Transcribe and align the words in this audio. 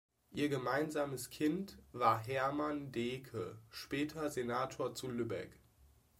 Ihr 0.31 0.49
gemeinsames 0.49 1.29
Kind 1.29 1.77
war 1.91 2.23
Hermann 2.25 2.91
Deecke, 2.91 3.59
später 3.69 4.31
Senator 4.31 4.95
zu 4.95 5.07
Lübeck. 5.11 5.59